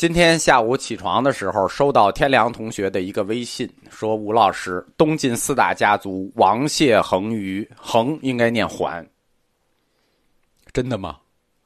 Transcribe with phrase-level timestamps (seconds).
[0.00, 9.06] 今天下午起床的时候，收到天良同学的一个微信，说吴老师，东晋四大家族王谢恒于恒应该念桓，
[10.72, 11.20] 真的吗？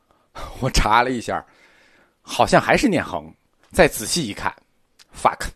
[0.59, 1.47] 我查了一下，
[2.23, 3.33] 好像还是念恒。
[3.70, 4.53] 再仔细一看
[5.16, 5.46] ，fuck，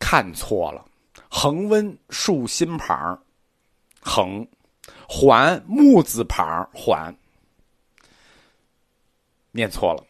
[0.00, 0.84] 看错了，
[1.30, 3.16] 恒温竖心旁，
[4.00, 4.44] 恒，
[5.08, 7.16] 还木字旁还，
[9.52, 10.04] 念错了。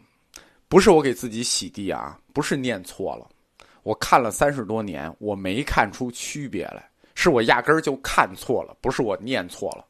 [0.69, 3.29] 不是我给自己洗地啊，不是念错了。
[3.83, 9.85] 我看了三十多年，我没看出区别来，是我压根儿就看错了，不是我念错了。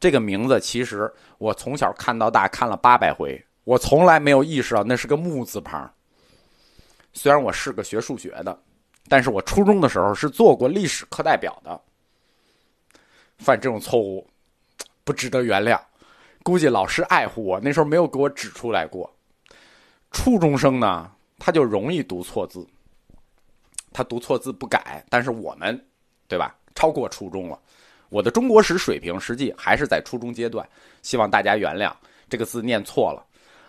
[0.00, 5.90] 这个名字其实我从小看到大，看了八百回，我从来没有意识到那是个木字旁。
[7.12, 8.58] 虽然我是个学数学的，
[9.08, 11.80] 但是我初中的时候是做过历史课代表的。
[13.38, 14.26] 犯这种错误
[15.04, 15.78] 不值得原谅，
[16.42, 19.10] 估计老师爱护我，那时候没有给我指出来过。
[20.26, 21.08] 初中生呢，
[21.38, 22.66] 他就容易读错字，
[23.92, 25.80] 他读错字不改，但是我们，
[26.26, 26.52] 对吧？
[26.74, 27.56] 超过初中了，
[28.08, 30.68] 我的中国史水平实际还是在初中阶段，
[31.00, 31.92] 希望大家原谅
[32.28, 33.24] 这个字念错了。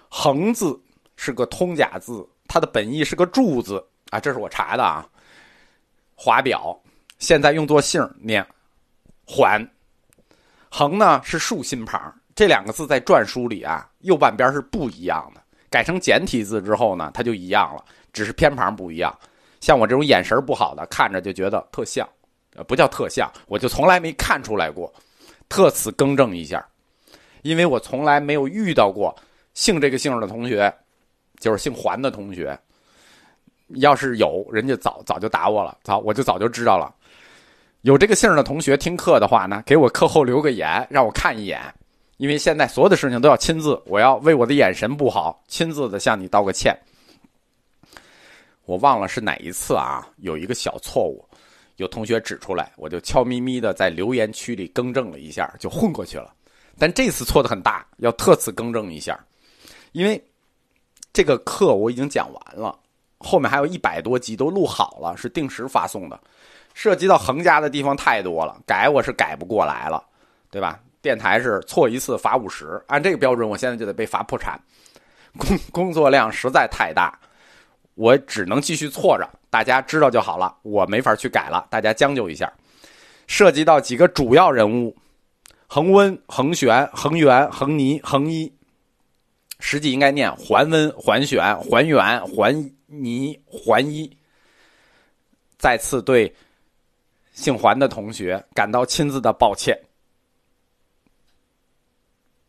[0.09, 0.75] 横字
[1.15, 3.77] 是个通假字，它的本意是个柱字
[4.09, 5.07] 啊，这是我查的啊。
[6.15, 6.75] 华表
[7.19, 8.43] 现在用作姓念
[9.27, 9.63] 还，
[10.71, 15.43] 横呢是竖心旁，这两个字在篆书里啊，右半边是不一样的。
[15.69, 19.13] 改成简体字之后呢，它就一样了，只是偏旁不一样。
[19.59, 22.07] 像我这种眼神不好的，看着就觉得特像，
[22.55, 24.93] 呃，不叫特像，我就从来没看出来过，
[25.49, 26.65] 特此更正一下，
[27.41, 29.15] 因为我从来没有遇到过
[29.53, 30.73] 姓这个姓的同学，
[31.39, 32.57] 就是姓环的同学。
[33.81, 36.93] 要是有人家早早就打我了，早我就早就知道了。
[37.81, 41.61] 有这个姓的同学听课的话呢，给我课后留个言，让我看一眼。
[42.17, 46.75] 因为现在所有的事情都要亲自，我要为我的眼神不好，亲自的向你道个歉。
[48.65, 51.23] 我忘了是哪一次啊，有一个小错误，
[51.75, 56.33] 有同学指出来，我就悄咪咪的在留言区里更正了一下，就混过去了。
[56.77, 59.17] 但这次错的很大，要特此更正一下，
[59.91, 60.21] 因为
[61.13, 62.77] 这个课我已经讲完了，
[63.19, 66.19] 后面还有一百多集都录好了，是定时发送的，
[66.73, 70.03] 涉及到横加的地方太多了，改我是改不过来了，
[70.49, 70.79] 对吧？
[71.01, 74.59] 电台是错一次罚五十，按这个标准，我现在就得被罚破产。
[75.37, 77.17] 工工作量实在太大，
[77.93, 80.55] 我只能继续错着，大家知道就好了。
[80.63, 82.51] 我没法去改了，大家将就一下。
[83.27, 84.95] 涉及到几个主要人物：
[85.67, 88.51] 恒温、恒玄、恒元、恒尼、恒一。
[89.59, 94.09] 实际应该念桓温、桓玄、还原、还尼、桓一。
[95.57, 96.33] 再次对
[97.33, 99.77] 姓环的同学感到亲自的抱歉。